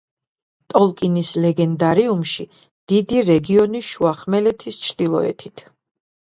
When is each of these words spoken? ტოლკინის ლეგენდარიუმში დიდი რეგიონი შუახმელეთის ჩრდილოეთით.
ტოლკინის 0.73 1.27
ლეგენდარიუმში 1.43 2.45
დიდი 2.93 3.21
რეგიონი 3.27 3.83
შუახმელეთის 3.91 4.81
ჩრდილოეთით. 4.89 5.65